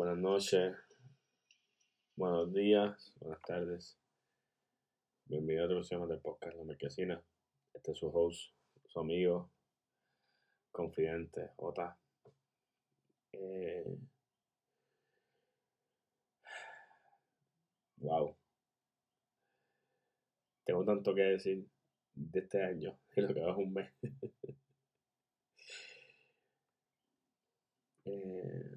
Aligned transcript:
buenas 0.00 0.16
noches, 0.16 0.74
buenos 2.16 2.50
días, 2.54 3.12
buenas 3.20 3.42
tardes. 3.42 3.98
Bienvenido 5.26 5.64
a 5.64 5.66
otro 5.66 5.76
episodio 5.80 6.06
del 6.06 6.20
podcast 6.20 6.56
La 6.56 6.64
Marquesina. 6.64 7.22
Este 7.74 7.92
es 7.92 7.98
su 7.98 8.06
host, 8.06 8.54
su 8.86 8.98
amigo, 8.98 9.50
confidente, 10.72 11.50
Ota. 11.56 11.98
Eh, 13.32 13.98
wow. 17.98 18.34
Tengo 20.64 20.82
tanto 20.86 21.14
que 21.14 21.22
decir 21.24 21.66
de 22.14 22.40
este 22.40 22.64
año 22.64 22.98
y 23.16 23.20
lo 23.20 23.34
que 23.34 23.40
va 23.42 23.54
un 23.54 23.74
mes. 23.74 23.92
Eh, 28.06 28.69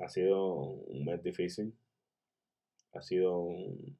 ha 0.00 0.08
sido 0.08 0.54
un 0.56 1.04
mes 1.04 1.22
difícil. 1.22 1.74
Ha 2.92 3.02
sido 3.02 3.38
un, 3.38 3.96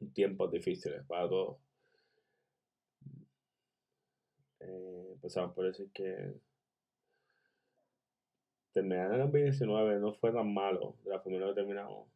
un 0.00 0.12
tiempo 0.12 0.48
difícil 0.48 0.92
para 1.06 1.28
todos. 1.28 1.58
Eh, 4.60 5.10
empezamos 5.14 5.54
por 5.54 5.66
decir 5.66 5.90
que 5.92 6.34
terminar 8.72 9.06
en 9.08 9.12
el 9.14 9.20
2019 9.22 9.98
no 9.98 10.14
fue 10.14 10.32
tan 10.32 10.52
malo 10.52 10.96
de 11.04 11.10
la 11.10 11.20
forma 11.20 11.46
que 11.48 11.54
terminamos. 11.54 12.08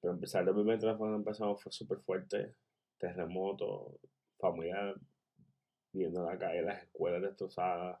Pero 0.00 0.14
empezar 0.14 0.40
el 0.40 0.46
2020 0.46 0.96
cuando 0.96 1.16
empezamos 1.16 1.62
fue 1.62 1.72
súper 1.72 1.98
fuerte. 2.00 2.54
Terremoto, 2.98 3.98
familia 4.38 4.94
viendo 5.92 6.24
la 6.24 6.38
calle, 6.38 6.62
las 6.62 6.82
escuelas 6.82 7.22
destrozadas. 7.22 8.00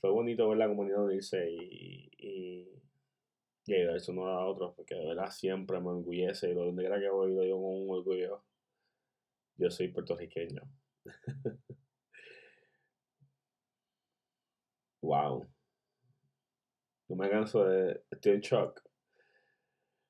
Fue 0.00 0.10
bonito 0.10 0.48
ver 0.48 0.58
la 0.58 0.68
comunidad 0.68 1.04
unirse 1.04 1.50
y, 1.50 2.10
y, 2.18 2.68
y 3.66 3.74
ayudarse 3.74 4.10
uno 4.10 4.26
a 4.26 4.46
otro, 4.46 4.74
porque 4.74 4.94
de 4.94 5.06
verdad 5.06 5.30
siempre 5.30 5.80
me 5.80 5.90
orgullece 5.90 6.50
y 6.50 6.54
donde 6.54 6.82
quiera 6.82 6.98
que 6.98 7.08
voy 7.08 7.32
lo 7.34 7.42
digo 7.42 7.62
con 7.62 7.82
un 7.82 7.90
orgullo. 7.90 8.42
Yo 9.56 9.70
soy 9.70 9.88
puertorriqueño. 9.88 10.62
wow. 15.02 15.46
No 17.08 17.16
me 17.16 17.30
canso 17.30 17.64
de. 17.64 18.02
Estoy 18.10 18.32
en 18.32 18.40
shock. 18.40 18.82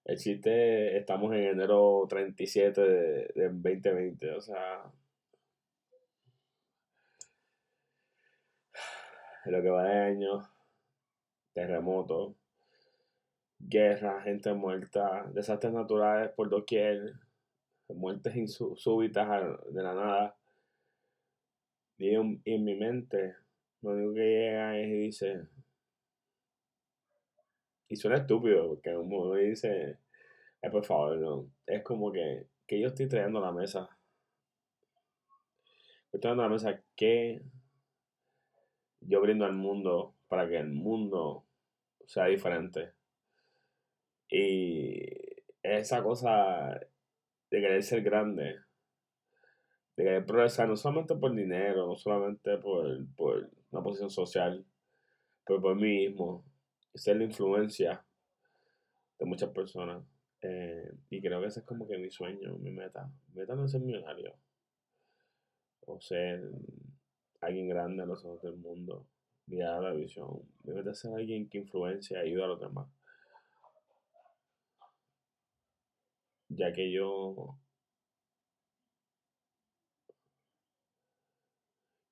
El 0.04 0.18
chiste, 0.18 0.96
estamos 0.96 1.32
en 1.32 1.44
enero 1.44 2.06
37 2.08 2.80
de, 2.80 3.32
de 3.34 3.48
2020, 3.50 4.30
o 4.32 4.40
sea. 4.40 4.92
Lo 9.44 9.60
que 9.60 9.70
va 9.70 9.84
de 9.84 9.98
año, 9.98 10.48
terremotos, 11.52 12.34
guerra, 13.58 14.22
gente 14.22 14.52
muerta, 14.52 15.26
desastres 15.32 15.72
naturales 15.72 16.30
por 16.30 16.48
doquier, 16.48 17.14
muertes 17.88 18.54
súbitas 18.76 19.28
de 19.70 19.82
la 19.82 19.94
nada. 19.94 20.36
Y 21.98 22.14
en, 22.14 22.40
en 22.44 22.64
mi 22.64 22.74
mente, 22.74 23.36
lo 23.82 23.90
único 23.90 24.14
que 24.14 24.20
llega 24.20 24.78
es 24.78 24.88
y 24.88 24.98
dice, 24.98 25.48
y 27.88 27.96
suena 27.96 28.16
estúpido, 28.16 28.68
porque 28.68 28.96
uno 28.96 29.34
dice, 29.34 29.98
eh, 30.62 30.70
por 30.70 30.84
favor, 30.84 31.18
no. 31.18 31.50
Es 31.66 31.82
como 31.82 32.10
que, 32.10 32.46
que 32.66 32.80
yo 32.80 32.88
estoy 32.88 33.06
trayendo 33.06 33.38
a 33.40 33.42
la 33.42 33.52
mesa. 33.52 33.88
Estoy 36.06 36.20
trayendo 36.20 36.42
a 36.42 36.46
la 36.46 36.52
mesa 36.52 36.82
que 36.96 37.42
yo 39.06 39.20
brindo 39.20 39.44
al 39.44 39.54
mundo 39.54 40.14
para 40.28 40.48
que 40.48 40.58
el 40.58 40.68
mundo 40.68 41.44
sea 42.06 42.26
diferente. 42.26 42.92
Y 44.28 44.98
esa 45.62 46.02
cosa 46.02 46.80
de 47.50 47.60
querer 47.60 47.82
ser 47.82 48.02
grande, 48.02 48.56
de 49.96 50.04
querer 50.04 50.24
progresar, 50.24 50.68
no 50.68 50.76
solamente 50.76 51.14
por 51.14 51.34
dinero, 51.34 51.86
no 51.86 51.96
solamente 51.96 52.56
por, 52.58 53.06
por 53.14 53.50
una 53.70 53.82
posición 53.82 54.10
social, 54.10 54.64
pero 55.44 55.60
por 55.60 55.76
mí 55.76 56.08
mismo, 56.08 56.44
ser 56.94 57.16
la 57.16 57.24
influencia 57.24 58.04
de 59.18 59.26
muchas 59.26 59.50
personas. 59.50 60.02
Eh, 60.40 60.92
y 61.10 61.20
creo 61.20 61.40
que 61.40 61.48
ese 61.48 61.60
es 61.60 61.66
como 61.66 61.86
que 61.86 61.98
mi 61.98 62.10
sueño, 62.10 62.56
mi 62.58 62.70
meta. 62.70 63.10
Mi 63.28 63.40
meta 63.40 63.54
no 63.54 63.64
es 63.64 63.70
ser 63.70 63.80
millonario 63.80 64.34
o 65.86 66.00
ser 66.00 66.50
alguien 67.42 67.68
grande 67.68 68.02
a 68.02 68.06
los 68.06 68.24
ojos 68.24 68.42
del 68.42 68.56
mundo, 68.56 69.06
guiar 69.46 69.82
la 69.82 69.92
visión. 69.92 70.28
Mi 70.64 70.72
meta 70.74 70.92
es 70.92 71.00
ser 71.00 71.14
alguien 71.14 71.48
que 71.48 71.58
influencia 71.58 72.24
y 72.24 72.28
ayuda 72.28 72.44
a 72.46 72.48
los 72.48 72.60
demás. 72.60 72.88
Ya 76.48 76.72
que 76.72 76.90
yo 76.92 77.58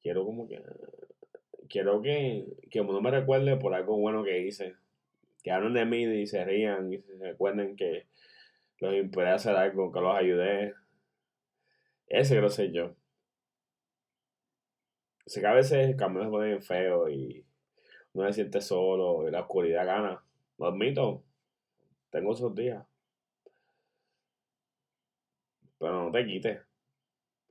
quiero 0.03 0.25
como 0.25 0.49
que 0.49 0.63
quiero 1.69 2.03
que, 2.03 2.47
que 2.71 2.81
uno 2.81 3.01
me 3.01 3.11
recuerde 3.11 3.57
por 3.57 3.75
algo 3.75 3.97
bueno 3.99 4.25
que 4.25 4.41
hice. 4.47 4.77
Que 5.43 5.53
hablen 5.53 5.75
de 5.75 5.85
mí 5.87 6.03
y 6.05 6.27
se 6.27 6.45
rían 6.45 6.93
y 6.93 6.99
se 6.99 7.17
recuerden 7.19 7.77
que 7.77 8.07
los 8.79 8.95
impedí 8.95 9.29
hacer 9.29 9.57
algo, 9.57 9.93
que 9.93 10.01
los 10.01 10.17
ayudé. 10.17 10.75
Ese 12.09 12.35
quiero 12.35 12.51
ser 12.51 12.73
yo. 12.73 12.97
Sé 15.31 15.41
que 15.41 15.47
a 15.47 15.53
veces 15.53 15.89
el 15.89 15.95
camino 15.95 16.25
se 16.25 16.31
pone 16.31 16.61
feo 16.61 17.09
y 17.09 17.47
uno 18.15 18.27
se 18.27 18.33
siente 18.33 18.61
solo 18.61 19.29
y 19.29 19.31
la 19.31 19.43
oscuridad 19.43 19.87
gana. 19.87 20.25
Lo 20.59 20.67
admito. 20.67 21.23
Tengo 22.11 22.33
esos 22.33 22.53
días. 22.53 22.85
Pero 25.79 26.07
no 26.07 26.11
te 26.11 26.27
quites. 26.27 26.61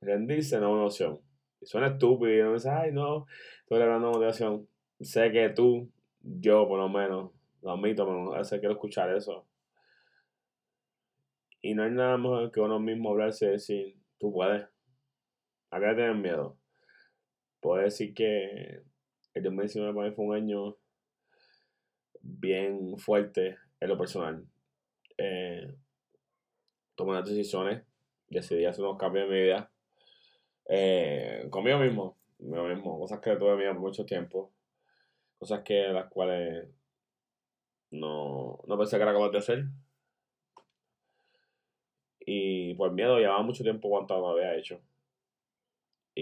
Rendirse 0.01 0.59
no 0.59 0.67
es 0.67 0.73
una 0.73 0.85
opción. 0.87 1.21
Y 1.61 1.67
suena 1.67 1.87
estúpido 1.87 2.33
y 2.33 2.39
no 2.39 2.47
me 2.49 2.53
dice, 2.55 2.69
ay 2.69 2.91
no, 2.91 3.27
estoy 3.61 3.81
hablando 3.81 4.07
de 4.07 4.13
motivación. 4.13 4.67
Sé 4.99 5.31
que 5.31 5.47
tú, 5.47 5.89
yo 6.19 6.67
por 6.67 6.79
lo 6.79 6.89
menos, 6.89 7.31
lo 7.61 7.71
admito, 7.71 8.05
pero 8.05 8.35
a 8.35 8.39
veces 8.39 8.59
quiero 8.59 8.73
escuchar 8.73 9.15
eso. 9.15 9.45
Y 11.61 11.73
no 11.75 11.83
hay 11.83 11.91
nada 11.91 12.17
mejor 12.17 12.51
que 12.51 12.59
uno 12.59 12.77
mismo 12.77 13.11
hablarse 13.11 13.45
y 13.45 13.51
decir, 13.51 13.95
tú 14.17 14.33
puedes. 14.33 14.67
¿A 15.71 15.79
qué 15.79 15.93
tienes 15.95 16.17
miedo? 16.17 16.59
Puedo 17.59 17.83
decir 17.83 18.13
que 18.13 18.81
el 19.33 19.43
2019 19.43 19.93
para 19.93 20.09
mí 20.09 20.15
fue 20.15 20.25
un 20.25 20.35
año 20.35 20.77
bien 22.21 22.97
fuerte 22.97 23.57
en 23.79 23.89
lo 23.89 23.97
personal. 23.97 24.45
Eh, 25.17 25.73
tomé 26.95 27.11
unas 27.11 27.29
decisiones, 27.29 27.83
decidí 28.29 28.65
hacer 28.65 28.83
unos 28.83 28.97
cambios 28.97 29.25
en 29.25 29.31
mi 29.31 29.41
vida. 29.41 29.71
Eh, 30.67 31.47
conmigo 31.49 31.79
mismo, 31.79 32.17
mismo, 32.39 32.99
cosas 32.99 33.19
que 33.19 33.35
tuve 33.35 33.57
miedo 33.57 33.73
por 33.73 33.81
mucho 33.81 34.05
tiempo, 34.05 34.51
cosas 35.37 35.61
que 35.63 35.87
las 35.87 36.09
cuales 36.09 36.67
no, 37.91 38.59
no 38.67 38.77
pensé 38.77 38.97
que 38.97 39.03
era 39.03 39.13
capaz 39.13 39.29
de 39.31 39.37
hacer. 39.37 39.65
Y 42.19 42.75
por 42.75 42.91
miedo 42.91 43.17
llevaba 43.17 43.41
mucho 43.41 43.63
tiempo 43.63 43.89
cuando 43.89 44.19
lo 44.19 44.29
había 44.29 44.55
hecho. 44.55 44.79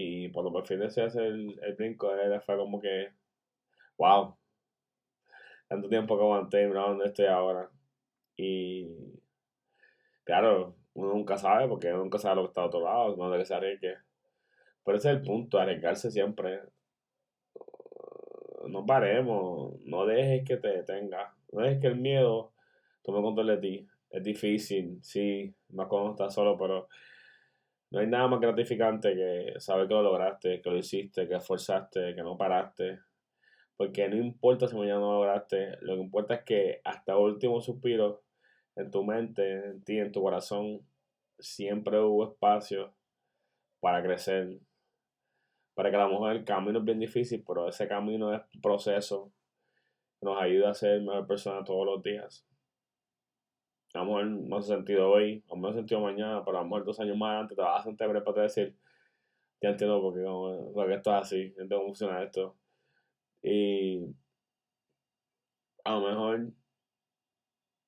Y 0.00 0.30
cuando 0.30 0.52
por 0.52 0.64
fin 0.64 0.78
decidí 0.78 1.06
hacer 1.06 1.24
el, 1.24 1.58
el 1.60 1.74
brinco, 1.74 2.08
fue 2.46 2.56
como 2.56 2.80
que, 2.80 3.08
wow, 3.96 4.36
tanto 5.66 5.88
tiempo 5.88 6.16
que 6.16 6.22
aguanté 6.22 6.68
mira 6.68 6.82
dónde 6.82 7.06
estoy 7.06 7.26
ahora. 7.26 7.68
Y 8.36 8.86
claro, 10.22 10.76
uno 10.94 11.12
nunca 11.14 11.36
sabe, 11.36 11.66
porque 11.66 11.88
uno 11.88 12.04
nunca 12.04 12.18
sabe 12.18 12.36
lo 12.36 12.42
que 12.42 12.48
está 12.48 12.62
a 12.62 12.66
otro 12.66 12.80
lado, 12.80 13.16
no 13.16 13.28
de 13.28 13.38
que 13.38 13.44
se 13.44 13.54
arriesgue. 13.54 13.96
Pero 14.84 14.98
ese 14.98 15.10
es 15.10 15.16
el 15.16 15.22
punto, 15.22 15.58
arriesgarse 15.58 16.12
siempre. 16.12 16.60
No 18.68 18.86
paremos, 18.86 19.80
no 19.84 20.06
dejes 20.06 20.44
que 20.46 20.58
te 20.58 20.68
detenga, 20.68 21.34
no 21.50 21.62
dejes 21.62 21.80
que 21.80 21.88
el 21.88 21.96
miedo 21.96 22.52
tome 23.02 23.20
control 23.20 23.48
de 23.48 23.56
ti. 23.58 23.88
Es 24.10 24.22
difícil, 24.22 25.00
sí, 25.02 25.52
más 25.70 25.88
cuando 25.88 26.12
estás 26.12 26.34
solo, 26.34 26.56
pero 26.56 26.88
no 27.90 28.00
hay 28.00 28.06
nada 28.06 28.28
más 28.28 28.40
gratificante 28.40 29.14
que 29.14 29.60
saber 29.60 29.88
que 29.88 29.94
lo 29.94 30.02
lograste, 30.02 30.60
que 30.60 30.70
lo 30.70 30.76
hiciste, 30.76 31.26
que 31.26 31.36
esforzaste, 31.36 32.14
que 32.14 32.22
no 32.22 32.36
paraste. 32.36 33.00
Porque 33.76 34.08
no 34.08 34.16
importa 34.16 34.68
si 34.68 34.76
mañana 34.76 35.00
no 35.00 35.12
lo 35.12 35.18
lograste, 35.20 35.78
lo 35.80 35.94
que 35.94 36.02
importa 36.02 36.34
es 36.34 36.42
que 36.42 36.80
hasta 36.84 37.12
el 37.12 37.18
último 37.18 37.60
suspiro 37.60 38.24
en 38.76 38.90
tu 38.90 39.04
mente, 39.04 39.66
en 39.70 39.84
ti, 39.84 39.98
en 39.98 40.12
tu 40.12 40.22
corazón, 40.22 40.86
siempre 41.38 41.98
hubo 42.00 42.30
espacio 42.32 42.94
para 43.80 44.02
crecer. 44.02 44.58
Para 45.74 45.90
que 45.90 45.96
a 45.96 46.00
lo 46.00 46.10
mejor 46.10 46.32
el 46.32 46.44
camino 46.44 46.80
es 46.80 46.84
bien 46.84 46.98
difícil, 46.98 47.44
pero 47.46 47.68
ese 47.68 47.86
camino 47.86 48.34
es 48.34 48.42
un 48.54 48.60
proceso 48.60 49.32
que 50.18 50.26
nos 50.26 50.42
ayuda 50.42 50.70
a 50.70 50.74
ser 50.74 51.00
mejor 51.00 51.26
persona 51.26 51.64
todos 51.64 51.86
los 51.86 52.02
días. 52.02 52.47
A 53.94 53.98
lo 53.98 54.04
mejor 54.04 54.26
no 54.26 54.56
hace 54.58 54.68
sentido 54.68 55.10
hoy, 55.10 55.42
a 55.50 55.54
mejor 55.54 55.70
no 55.70 55.76
sentido 55.76 56.00
mañana, 56.00 56.44
pero 56.44 56.58
a 56.58 56.60
lo 56.60 56.66
mejor 56.66 56.84
dos 56.84 57.00
años 57.00 57.16
más 57.16 57.40
antes 57.40 57.56
te 57.56 57.62
vas 57.62 57.80
a 57.80 57.84
sentir 57.84 58.06
para 58.22 58.42
decir, 58.42 58.76
ya 59.60 59.70
entiendo 59.70 60.00
por 60.00 60.14
qué, 60.14 60.94
esto 60.94 61.10
es 61.10 61.16
así, 61.22 61.40
entiendo 61.42 61.76
cómo 61.76 61.88
funciona 61.88 62.22
esto. 62.22 62.56
Y 63.42 64.04
a 65.84 65.92
lo 65.94 66.08
mejor 66.08 66.52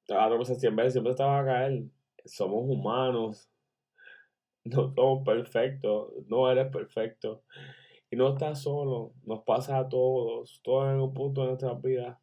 te 0.06 0.14
vas 0.14 0.26
a 0.26 0.28
tropezar 0.28 0.56
siempre, 0.56 0.90
siempre 0.90 1.14
te 1.14 1.22
vas 1.22 1.42
a 1.42 1.44
caer. 1.46 1.84
Somos 2.24 2.64
humanos. 2.68 3.48
No 4.62 4.92
somos 4.94 5.24
perfectos. 5.24 6.12
No 6.26 6.50
eres 6.50 6.70
perfecto. 6.70 7.42
Y 8.10 8.16
no 8.16 8.28
estás 8.28 8.62
solo. 8.62 9.14
Nos 9.24 9.42
pasa 9.42 9.78
a 9.78 9.88
todos. 9.88 10.60
Todos 10.62 10.92
en 10.92 11.00
un 11.00 11.14
punto 11.14 11.40
de 11.40 11.46
nuestras 11.46 11.80
vidas 11.80 12.18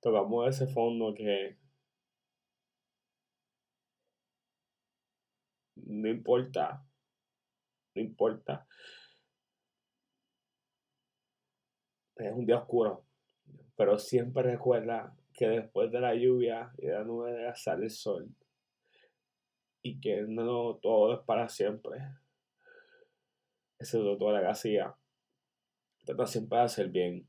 tocamos 0.00 0.48
ese 0.48 0.66
fondo 0.66 1.14
que 1.14 1.56
no 5.86 6.08
importa. 6.08 6.84
No 7.94 8.02
importa. 8.02 8.66
Es 12.16 12.32
un 12.32 12.46
día 12.46 12.58
oscuro. 12.58 13.04
Pero 13.76 13.98
siempre 13.98 14.42
recuerda 14.42 15.16
que 15.34 15.48
después 15.48 15.90
de 15.90 16.00
la 16.00 16.14
lluvia 16.14 16.72
y 16.78 16.86
de 16.86 16.92
la 16.92 17.04
nube 17.04 17.52
sale 17.54 17.84
el 17.84 17.90
sol. 17.90 18.28
Y 19.82 20.00
que 20.00 20.22
no 20.22 20.76
todo 20.76 21.14
es 21.14 21.20
para 21.26 21.48
siempre. 21.48 21.98
Es 23.78 23.90
toda 23.90 24.32
la 24.32 24.40
gasía. 24.40 24.94
Trata 26.04 26.26
siempre 26.26 26.58
de 26.58 26.64
hacer 26.64 26.88
bien. 26.88 27.26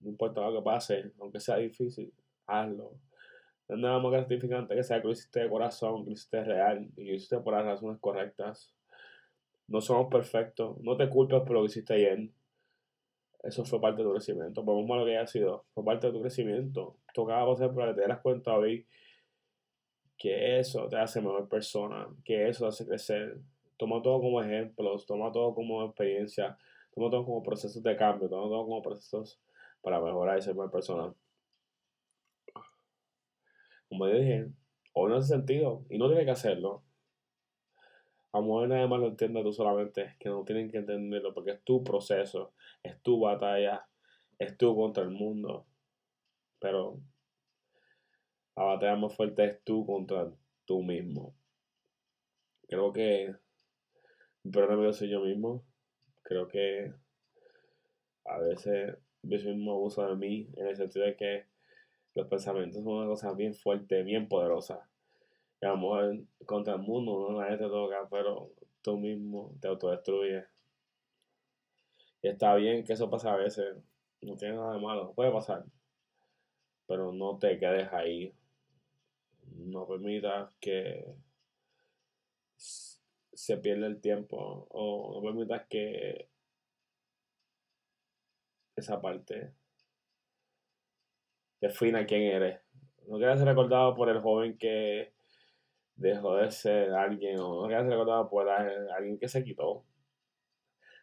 No 0.00 0.10
importa 0.10 0.40
lo 0.42 0.60
que 0.60 0.64
pase, 0.64 1.12
aunque 1.18 1.40
sea 1.40 1.56
difícil, 1.56 2.12
hazlo. 2.46 3.00
No 3.68 3.74
es 3.74 3.80
nada 3.80 3.98
más 3.98 4.12
gratificante 4.12 4.74
que 4.74 4.82
sea 4.82 5.00
que 5.00 5.08
lo 5.08 5.12
hiciste 5.12 5.40
de 5.40 5.48
corazón, 5.48 6.04
que 6.04 6.10
lo 6.10 6.12
hiciste 6.12 6.44
real 6.44 6.88
y 6.96 7.04
lo 7.04 7.14
hiciste 7.14 7.38
por 7.38 7.54
las 7.54 7.64
razones 7.64 7.98
correctas. 8.00 8.72
No 9.68 9.80
somos 9.80 10.08
perfectos. 10.08 10.78
No 10.80 10.96
te 10.96 11.08
culpes 11.08 11.40
por 11.40 11.52
lo 11.52 11.60
que 11.60 11.66
hiciste 11.66 11.94
ayer. 11.94 12.28
Eso 13.42 13.64
fue 13.64 13.80
parte 13.80 14.02
de 14.02 14.08
tu 14.08 14.12
crecimiento. 14.12 14.64
Por 14.64 14.76
más 14.76 14.86
malo 14.86 15.04
que 15.04 15.16
haya 15.16 15.26
sido, 15.26 15.64
fue 15.74 15.84
parte 15.84 16.06
de 16.06 16.12
tu 16.12 16.20
crecimiento. 16.20 16.96
Tocaba 17.12 17.52
pasar 17.52 17.74
para 17.74 17.88
que 17.88 17.94
te 17.94 18.00
dieras 18.00 18.20
cuenta 18.20 18.56
hoy 18.56 18.86
que 20.18 20.58
eso 20.58 20.88
te 20.88 20.96
hace 20.96 21.20
mejor 21.20 21.48
persona, 21.48 22.08
que 22.24 22.48
eso 22.48 22.64
te 22.64 22.68
hace 22.68 22.86
crecer. 22.86 23.40
Toma 23.76 24.00
todo 24.02 24.20
como 24.20 24.42
ejemplos, 24.42 25.06
toma 25.06 25.30
todo 25.30 25.54
como 25.54 25.84
experiencia, 25.84 26.56
toma 26.94 27.10
todo 27.10 27.24
como 27.24 27.42
procesos 27.42 27.82
de 27.82 27.96
cambio, 27.96 28.28
toma 28.28 28.48
todo 28.48 28.64
como 28.64 28.82
procesos 28.82 29.40
para 29.82 30.00
mejorar 30.00 30.38
y 30.38 30.42
ser 30.42 30.54
mejor 30.54 30.70
persona. 30.70 31.14
Como 33.88 34.06
dije, 34.06 34.48
hoy 34.92 35.10
no 35.10 35.16
hace 35.16 35.28
sentido 35.28 35.84
y 35.88 35.98
no 35.98 36.08
tiene 36.08 36.24
que 36.24 36.30
hacerlo. 36.30 36.82
A 38.32 38.40
lo 38.40 38.66
nadie 38.66 38.86
más 38.86 39.00
lo 39.00 39.06
entiende 39.08 39.42
tú 39.42 39.52
solamente, 39.52 40.14
que 40.18 40.28
no 40.28 40.44
tienen 40.44 40.70
que 40.70 40.78
entenderlo 40.78 41.32
porque 41.32 41.52
es 41.52 41.64
tu 41.64 41.82
proceso, 41.82 42.52
es 42.82 43.00
tu 43.02 43.18
batalla, 43.20 43.88
es 44.38 44.58
tú 44.58 44.76
contra 44.76 45.04
el 45.04 45.10
mundo. 45.10 45.66
Pero 46.58 47.00
la 48.56 48.64
batalla 48.64 48.96
más 48.96 49.14
fuerte 49.14 49.44
es 49.44 49.64
tú 49.64 49.86
contra 49.86 50.30
tú 50.66 50.82
mismo. 50.82 51.34
Creo 52.68 52.92
que 52.92 53.34
mi 54.42 54.50
peor 54.50 54.70
enemigo 54.70 54.92
soy 54.92 55.08
yo 55.08 55.20
mismo. 55.20 55.64
Creo 56.22 56.48
que 56.48 56.92
a 58.24 58.38
veces 58.38 58.98
yo 59.22 59.54
mismo 59.54 59.72
abuso 59.72 60.06
de 60.06 60.16
mí 60.16 60.48
en 60.56 60.66
el 60.66 60.76
sentido 60.76 61.06
de 61.06 61.16
que 61.16 61.46
los 62.16 62.28
pensamientos 62.28 62.82
son 62.82 62.94
una 62.94 63.06
cosa 63.06 63.34
bien 63.34 63.54
fuerte, 63.54 64.02
bien 64.02 64.26
poderosa. 64.26 64.88
Y 65.60 65.66
a 65.66 65.70
lo 65.70 65.76
mejor 65.76 66.24
contra 66.46 66.74
el 66.74 66.80
mundo 66.80 67.30
no 67.30 67.40
nadie 67.40 67.58
te 67.58 67.68
toca, 67.68 68.08
pero 68.10 68.50
tú 68.80 68.96
mismo 68.96 69.54
te 69.60 69.68
autodestruyes. 69.68 70.46
Y 72.22 72.28
está 72.28 72.54
bien 72.54 72.84
que 72.84 72.94
eso 72.94 73.10
pase 73.10 73.28
a 73.28 73.36
veces. 73.36 73.76
No 74.22 74.34
tiene 74.34 74.56
nada 74.56 74.72
de 74.72 74.80
malo. 74.80 75.12
Puede 75.12 75.30
pasar. 75.30 75.66
Pero 76.86 77.12
no 77.12 77.38
te 77.38 77.58
quedes 77.58 77.92
ahí. 77.92 78.34
No 79.54 79.86
permitas 79.86 80.50
que 80.58 81.14
se 82.56 83.58
pierda 83.58 83.86
el 83.86 84.00
tiempo. 84.00 84.66
O 84.70 85.16
no 85.16 85.22
permitas 85.22 85.66
que 85.68 86.30
esa 88.74 89.00
parte 89.02 89.52
defina 91.68 92.06
quién 92.06 92.22
eres. 92.22 92.60
No 93.08 93.18
quieras 93.18 93.38
ser 93.38 93.48
recordado 93.48 93.94
por 93.94 94.08
el 94.08 94.20
joven 94.20 94.58
que 94.58 95.12
dejó 95.94 96.36
de 96.36 96.50
ser 96.50 96.92
alguien, 96.92 97.38
o 97.40 97.62
no 97.62 97.66
quieras 97.66 97.84
ser 97.84 97.92
recordado 97.92 98.28
por 98.28 98.48
alguien 98.48 99.18
que 99.18 99.28
se 99.28 99.44
quitó. 99.44 99.84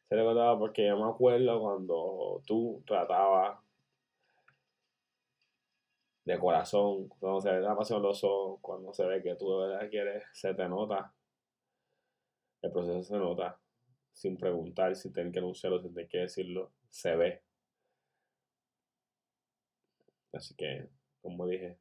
Se 0.10 0.15
recordaba 0.15 0.60
porque 0.60 0.88
yo 0.88 0.98
me 0.98 1.10
acuerdo 1.10 1.62
cuando 1.62 2.42
tú 2.45 2.83
tratabas 2.86 3.60
de 6.25 6.39
corazón, 6.39 7.07
cuando 7.07 7.42
se 7.42 7.51
ve 7.51 7.62
la 7.62 7.75
pasión 7.75 8.01
los 8.01 8.24
ojos, 8.24 8.59
cuando 8.62 8.94
se 8.94 9.06
ve 9.06 9.21
que 9.21 9.36
tú 9.36 9.51
de 9.51 9.68
verdad 9.68 9.89
quieres, 9.89 10.24
se 10.33 10.54
te 10.54 10.68
nota. 10.68 11.13
El 12.62 12.71
proceso 12.71 13.04
se 13.04 13.18
nota, 13.18 13.59
sin 14.13 14.38
preguntar, 14.38 14.95
sin 14.95 15.12
tener 15.12 15.33
que 15.33 15.39
anunciarlo, 15.39 15.81
sin 15.81 15.94
tener 15.94 16.09
que 16.09 16.19
decirlo, 16.19 16.71
se 16.89 17.16
ve. 17.16 17.44
Así 20.33 20.56
que, 20.56 20.89
como 21.21 21.47
dije, 21.47 21.77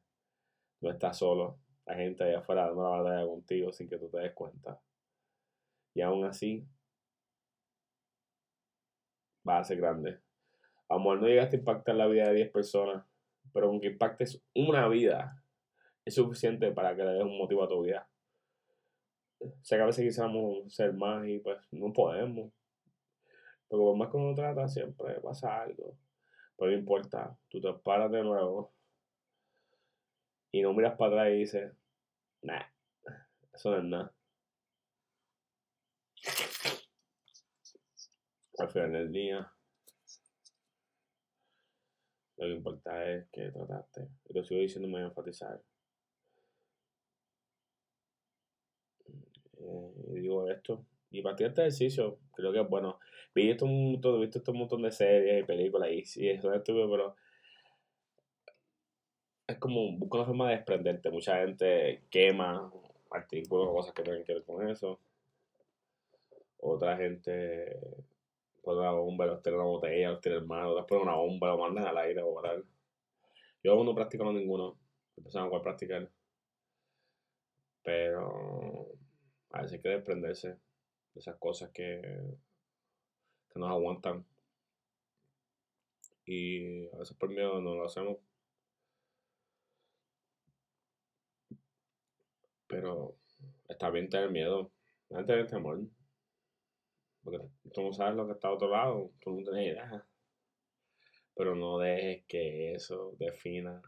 no 0.79 0.91
estás 0.91 1.17
solo. 1.17 1.59
Hay 1.85 1.97
gente 1.97 2.23
allá 2.23 2.39
afuera 2.39 2.67
dando 2.67 2.83
la 2.83 3.01
batalla 3.01 3.27
contigo 3.27 3.73
sin 3.73 3.89
que 3.89 3.97
tú 3.97 4.09
te 4.09 4.19
des 4.19 4.33
cuenta. 4.33 4.79
Y 5.93 6.01
aún 6.01 6.23
así, 6.25 6.65
va 9.47 9.59
a 9.59 9.63
ser 9.63 9.77
grande. 9.77 10.19
A 10.87 10.97
lo 10.97 11.15
no 11.15 11.27
llegaste 11.27 11.57
a 11.57 11.59
impactar 11.59 11.95
la 11.95 12.07
vida 12.07 12.27
de 12.29 12.35
10 12.35 12.51
personas, 12.51 13.05
pero 13.51 13.67
aunque 13.67 13.87
impactes 13.87 14.41
una 14.53 14.87
vida, 14.87 15.43
es 16.05 16.15
suficiente 16.15 16.71
para 16.71 16.95
que 16.95 17.03
le 17.03 17.13
des 17.13 17.23
un 17.23 17.37
motivo 17.37 17.63
a 17.63 17.67
tu 17.67 17.81
vida. 17.81 18.07
Sé 19.61 19.75
que 19.75 19.81
a 19.81 19.85
veces 19.85 20.05
quisiéramos 20.05 20.73
ser 20.73 20.93
más 20.93 21.27
y 21.27 21.39
pues 21.39 21.57
no 21.71 21.91
podemos. 21.91 22.51
Pero 23.67 23.83
por 23.83 23.97
más 23.97 24.09
que 24.09 24.17
uno 24.17 24.35
trata, 24.35 24.67
siempre 24.67 25.19
pasa 25.19 25.61
algo. 25.61 25.97
Pero 26.57 26.71
no 26.71 26.77
importa, 26.77 27.37
tú 27.49 27.59
te 27.59 27.73
paras 27.73 28.11
de 28.11 28.23
nuevo 28.23 28.73
y 30.51 30.61
no 30.61 30.73
miras 30.73 30.95
para 30.97 31.11
atrás 31.11 31.33
y 31.33 31.39
dices, 31.39 31.73
nah, 32.43 32.61
eso 33.53 33.71
no 33.71 33.77
es 33.77 33.83
nada. 33.83 34.13
Al 38.59 38.69
final 38.69 38.93
del 38.93 39.11
día, 39.11 39.51
lo 42.37 42.45
que 42.45 42.53
importa 42.53 43.11
es 43.11 43.27
que 43.31 43.51
trataste. 43.51 44.07
Y 44.29 44.33
lo 44.33 44.43
sigo 44.43 44.61
diciendo, 44.61 44.87
me 44.87 44.95
voy 44.95 45.03
a 45.03 45.07
enfatizar. 45.07 45.61
Eh, 49.57 49.93
y 50.09 50.19
digo 50.19 50.47
esto. 50.49 50.85
Y 51.13 51.21
para 51.21 51.35
ti 51.35 51.43
este 51.43 51.61
ejercicio, 51.61 52.17
creo 52.33 52.51
que 52.51 52.59
es 52.59 52.67
bueno. 52.67 52.99
Vi 53.35 53.51
esto 53.51 53.65
un 53.65 53.93
montón, 53.93 54.19
visto 54.19 54.51
un 54.51 54.57
montón 54.57 54.81
de 54.81 54.91
series 54.91 55.43
y 55.43 55.45
películas 55.45 55.91
y 55.91 56.03
sí, 56.05 56.27
eso 56.27 56.51
es 56.51 56.57
estúpido, 56.57 56.89
pero 56.89 57.15
es 59.45 59.57
como 59.59 59.95
busca 59.95 60.17
una 60.17 60.25
forma 60.25 60.49
de 60.49 60.55
desprenderte. 60.55 61.11
Mucha 61.11 61.37
gente 61.37 62.01
quema 62.09 62.73
artículos 63.11 63.69
cosas 63.69 63.93
que 63.93 64.01
tienen 64.01 64.23
que 64.23 64.33
ver 64.33 64.43
con 64.43 64.67
eso. 64.67 64.99
Otra 66.57 66.97
gente 66.97 67.79
pone 68.63 68.79
una 68.79 68.91
bomba, 68.91 69.27
los 69.27 69.43
tiene 69.43 69.59
una 69.59 69.67
botella, 69.67 70.11
los 70.11 70.21
tiene 70.21 70.39
en 70.39 70.47
mano, 70.47 70.71
otras 70.71 70.87
ponen 70.87 71.03
una 71.03 71.15
bomba, 71.15 71.49
lo 71.49 71.59
mandan 71.59 71.85
al 71.85 71.97
aire 71.99 72.23
o 72.23 72.31
volar. 72.31 72.63
Yo 73.63 73.73
aún 73.73 73.85
no 73.85 73.93
practico 73.93 74.31
ninguno, 74.33 74.79
empezamos 75.15 75.53
a 75.53 75.61
practicar. 75.61 76.09
Pero 77.83 78.87
a 79.51 79.61
veces 79.61 79.73
hay 79.73 79.81
que 79.81 79.89
desprenderse 79.89 80.47
de 80.49 80.72
esas 81.15 81.35
cosas 81.37 81.71
que, 81.71 82.01
que 83.51 83.59
nos 83.59 83.69
aguantan. 83.69 84.25
Y 86.25 86.87
a 86.89 86.97
veces 86.99 87.15
por 87.17 87.29
miedo 87.29 87.61
no 87.61 87.75
lo 87.75 87.85
hacemos. 87.85 88.17
Pero 92.67 93.15
está 93.67 93.89
bien 93.89 94.09
tener 94.09 94.31
miedo, 94.31 94.71
no 95.09 95.25
tener 95.25 95.47
temor. 95.47 95.81
Porque 97.23 97.39
tú 97.73 97.81
no 97.83 97.93
sabes 97.93 98.15
lo 98.15 98.25
que 98.25 98.33
está 98.33 98.47
a 98.49 98.53
otro 98.53 98.69
lado, 98.69 99.11
tú 99.19 99.31
no 99.31 99.43
tienes 99.43 99.73
idea. 99.73 100.05
Pero 101.35 101.55
no 101.55 101.79
dejes 101.79 102.25
que 102.27 102.73
eso 102.73 103.15
defina 103.17 103.81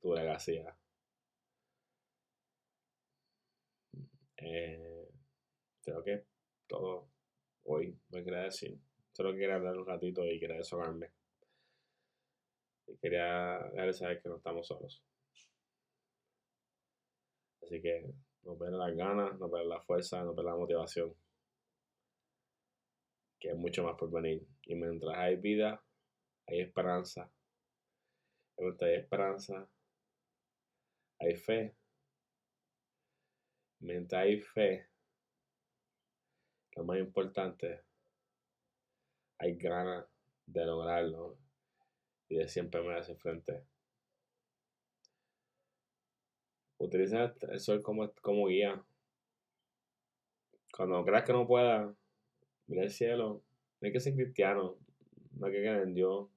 tu 0.00 0.14
legacia. 0.14 0.76
Eh, 4.36 5.08
creo 5.82 6.02
que 6.02 6.24
todo 6.66 7.08
hoy 7.64 7.98
me 8.10 8.24
quería 8.24 8.42
decir. 8.42 8.78
Solo 9.12 9.32
quería 9.32 9.56
hablar 9.56 9.76
un 9.76 9.86
ratito 9.86 10.24
y 10.24 10.40
quería 10.40 10.56
desahogarme. 10.56 11.10
Y 12.86 12.96
quería 12.98 13.58
dejarles 13.72 13.98
saber 13.98 14.20
que 14.20 14.28
no 14.28 14.36
estamos 14.36 14.66
solos. 14.66 15.02
Así 17.62 17.80
que 17.80 18.12
no 18.42 18.58
pierdas 18.58 18.78
las 18.78 18.96
ganas, 18.96 19.38
no 19.38 19.48
pierdas 19.48 19.68
la 19.68 19.80
fuerza, 19.80 20.22
no 20.22 20.34
pierdas 20.34 20.54
la 20.54 20.58
motivación. 20.58 21.14
que 23.44 23.50
es 23.50 23.56
mucho 23.56 23.84
más 23.84 23.96
por 23.98 24.10
venir. 24.10 24.42
Y 24.62 24.74
mientras 24.74 25.18
hay 25.18 25.36
vida, 25.36 25.82
hay 26.46 26.60
esperanza. 26.60 27.30
Mientras 28.56 28.88
hay 28.88 28.96
esperanza, 28.96 29.68
hay 31.18 31.36
fe. 31.36 31.76
Mientras 33.84 34.22
hay 34.22 34.40
fe, 34.40 34.86
lo 36.74 36.84
más 36.84 36.98
importante, 36.98 37.82
hay 39.36 39.56
ganas 39.56 40.06
de 40.46 40.64
lograrlo 40.64 41.36
y 42.30 42.36
de 42.36 42.48
siempre 42.48 42.82
me 42.82 42.98
hacia 42.98 43.14
frente. 43.14 43.62
Utiliza 46.78 47.34
el 47.42 47.60
sol 47.60 47.82
como, 47.82 48.10
como 48.22 48.46
guía. 48.46 48.82
Cuando 50.74 51.04
creas 51.04 51.24
que 51.24 51.34
no 51.34 51.46
pueda, 51.46 51.94
mira 52.66 52.84
el 52.84 52.90
cielo. 52.90 53.42
No 53.82 53.86
hay 53.86 53.92
que 53.92 54.00
ser 54.00 54.14
cristiano, 54.14 54.78
no 55.32 55.46
hay 55.46 55.52
que 55.52 55.58
creer 55.58 55.82
en 55.82 55.94
Dios. 55.94 56.30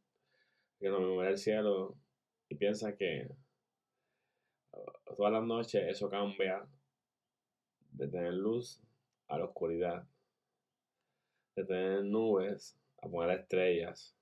Que 0.81 0.89
no 0.89 0.99
mira 0.99 1.29
el 1.29 1.37
cielo 1.37 1.95
y 2.49 2.55
piensa 2.55 2.97
que 2.97 3.29
uh, 4.73 5.15
todas 5.15 5.31
las 5.31 5.43
noches 5.43 5.87
eso 5.87 6.09
cambia 6.09 6.67
de 7.97 8.07
tener 8.07 8.33
luz 8.33 8.79
a 9.27 9.37
la 9.37 9.45
oscuridad, 9.45 10.07
de 11.55 11.65
tener 11.65 12.03
nubes 12.03 12.79
a 13.01 13.09
poner 13.09 13.39
estrellas, 13.39 14.15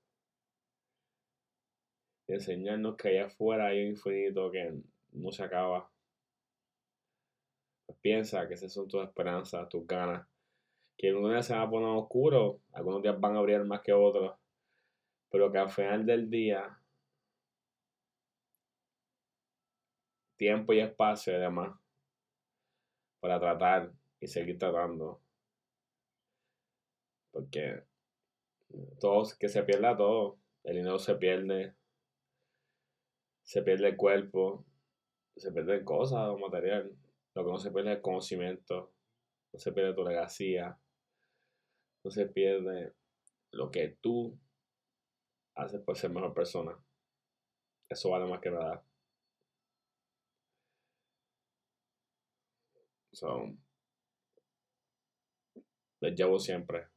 enseñarnos 2.26 2.96
que 2.96 3.08
allá 3.08 3.26
afuera 3.26 3.66
hay 3.66 3.82
un 3.84 3.90
infinito 3.90 4.50
que 4.50 4.74
no 5.12 5.30
se 5.30 5.44
acaba. 5.44 5.90
Pues 7.86 7.98
piensa 8.00 8.48
que 8.48 8.54
esas 8.54 8.72
son 8.72 8.88
tus 8.88 9.04
esperanzas, 9.04 9.68
tus 9.68 9.86
ganas. 9.86 10.26
Que 10.96 11.08
algunos 11.08 11.30
días 11.30 11.46
se 11.46 11.52
van 11.52 11.62
a 11.62 11.70
poner 11.70 11.88
oscuro, 11.88 12.60
algunos 12.72 13.02
días 13.02 13.20
van 13.20 13.36
a 13.36 13.38
abrir 13.38 13.62
más 13.64 13.82
que 13.82 13.92
otros, 13.92 14.34
pero 15.30 15.52
que 15.52 15.58
al 15.58 15.70
final 15.70 16.06
del 16.06 16.30
día, 16.30 16.80
tiempo 20.38 20.72
y 20.72 20.80
espacio 20.80 21.36
y 21.36 21.40
demás, 21.40 21.78
para 23.26 23.40
tratar 23.40 23.92
y 24.20 24.28
seguir 24.28 24.56
tratando. 24.56 25.20
Porque 27.32 27.82
todos, 29.00 29.34
que 29.34 29.48
se 29.48 29.64
pierda 29.64 29.96
todo, 29.96 30.38
el 30.62 30.76
dinero 30.76 30.98
se 30.98 31.16
pierde, 31.16 31.74
se 33.42 33.62
pierde 33.62 33.88
el 33.88 33.96
cuerpo, 33.96 34.64
se 35.36 35.50
pierden 35.52 35.84
cosas 35.84 36.28
o 36.28 36.38
material. 36.38 36.96
Lo 37.34 37.44
que 37.44 37.50
no 37.50 37.58
se 37.58 37.70
pierde 37.70 37.90
es 37.90 37.96
el 37.96 38.02
conocimiento, 38.02 38.92
no 39.52 39.58
se 39.58 39.72
pierde 39.72 39.94
tu 39.94 40.04
legacía, 40.04 40.78
no 42.04 42.10
se 42.10 42.26
pierde 42.26 42.94
lo 43.50 43.70
que 43.70 43.88
tú 44.00 44.38
haces 45.56 45.80
por 45.80 45.96
ser 45.96 46.10
mejor 46.10 46.32
persona. 46.32 46.78
Eso 47.88 48.10
vale 48.10 48.26
más 48.26 48.40
que 48.40 48.50
nada. 48.50 48.84
So, 53.16 53.50
les 56.00 56.14
llevo 56.14 56.38
siempre. 56.38 56.88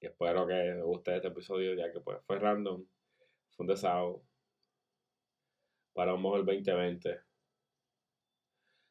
Y 0.00 0.06
espero 0.06 0.48
que 0.48 0.54
les 0.54 0.82
guste 0.82 1.14
este 1.14 1.28
episodio, 1.28 1.74
ya 1.74 1.92
que 1.92 2.00
pues, 2.00 2.18
fue 2.26 2.40
random, 2.40 2.84
fue 3.54 3.62
un 3.62 3.68
desahogo 3.68 4.24
para 5.92 6.14
un 6.14 6.22
mejor 6.24 6.44
2020. 6.44 7.20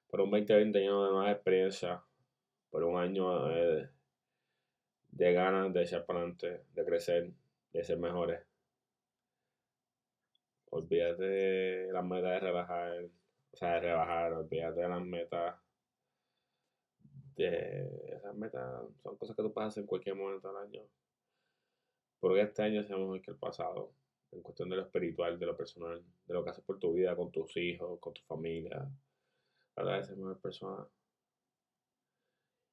Para 0.10 0.24
un 0.24 0.32
2020 0.32 0.80
lleno 0.80 1.06
de 1.06 1.12
más 1.16 1.34
experiencia, 1.34 2.01
por 2.70 2.82
un 2.86 2.98
año 2.98 3.50
de, 3.50 3.89
ganas 5.34 5.74
de 5.74 5.84
echar 5.84 6.06
para 6.06 6.20
adelante, 6.20 6.63
de 6.72 6.86
crecer, 6.86 7.34
de 7.74 7.84
ser 7.84 7.98
mejores. 8.00 8.42
Olvídate 10.70 11.24
de 11.24 11.92
las 11.92 12.06
metas 12.06 12.32
de 12.32 12.39
rebajar, 12.39 13.04
o 13.51 13.58
sea, 13.58 13.74
de 13.74 13.80
rebajar, 13.82 14.32
olvídate 14.32 14.80
de 14.80 14.88
las 14.88 15.01
metas. 15.01 15.67
De 17.38 18.15
esas 18.15 18.36
metas 18.36 18.84
son 19.03 19.15
cosas 19.15 19.36
que 19.36 19.44
tú 19.44 19.53
puedes 19.53 19.70
hacer 19.70 19.82
en 19.82 19.88
cualquier 19.88 20.15
momento 20.15 20.48
del 20.48 20.58
año. 20.58 20.82
Porque 22.20 22.41
este 22.41 22.63
año 22.63 22.84
sea 22.84 22.98
mejor 22.98 23.22
que 23.22 23.32
el 23.32 23.38
pasado 23.38 23.94
en 24.32 24.41
cuestión 24.41 24.70
de 24.70 24.75
lo 24.75 24.82
espiritual, 24.82 25.39
de 25.39 25.46
lo 25.46 25.56
personal, 25.56 26.03
de 26.25 26.34
lo 26.34 26.44
que 26.44 26.50
haces 26.50 26.63
por 26.63 26.79
tu 26.79 26.94
vida, 26.94 27.15
con 27.15 27.32
tus 27.32 27.56
hijos, 27.58 28.00
con 28.00 28.13
tu 28.13 28.22
familia. 28.24 28.89
De 29.75 30.03
ser 30.03 30.17
mejor 30.17 30.41
persona. 30.41 30.88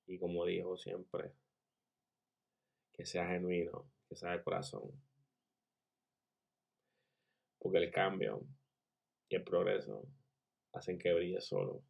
Y 0.06 0.18
como 0.18 0.46
dijo 0.46 0.76
siempre, 0.78 1.32
que 2.94 3.04
sea 3.04 3.28
genuino, 3.28 3.86
que 4.08 4.16
sea 4.16 4.30
de 4.30 4.42
corazón. 4.42 4.90
Porque 7.58 7.78
el 7.78 7.90
cambio 7.90 8.46
y 9.28 9.36
el 9.36 9.44
progreso 9.44 10.06
hacen 10.72 10.98
que 10.98 11.12
brille 11.12 11.42
solo. 11.42 11.82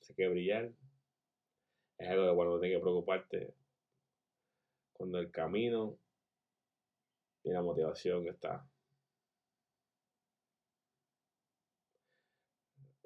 Hace 0.00 0.14
que 0.14 0.28
brillar 0.28 0.70
es 2.02 2.08
algo 2.08 2.26
de 2.26 2.34
cuando 2.34 2.60
tienes 2.60 2.78
que 2.78 2.82
preocuparte. 2.82 3.54
Cuando 4.92 5.18
el 5.18 5.30
camino 5.30 5.98
y 7.44 7.50
la 7.50 7.62
motivación 7.62 8.26
está. 8.26 8.66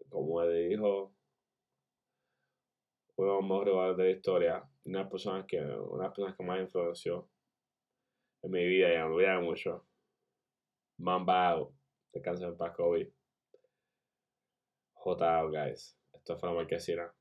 Como 0.09 0.47
dijo 0.47 1.13
uno 3.17 3.61
de 3.61 3.73
los 3.73 3.97
de 3.97 4.05
la 4.05 4.11
historia, 4.11 4.71
una 4.85 5.09
personas 5.09 5.45
que, 5.47 5.61
una 5.61 6.09
personas 6.09 6.37
que 6.37 6.45
más 6.45 6.61
influenció 6.61 7.29
en 8.43 8.51
mi 8.51 8.67
vida 8.67 8.95
y 8.95 9.09
mi 9.09 9.19
vida 9.19 9.41
mucho, 9.41 9.85
Mamba 10.99 11.69
de 12.13 12.23
cáncer 12.23 12.57
paz 12.57 12.75
COVID. 12.75 13.07
J.O. 14.95 15.51
guys. 15.51 15.99
Esto 16.15 16.39
fue 16.39 16.49
la 16.49 16.55
marquesina. 16.55 17.16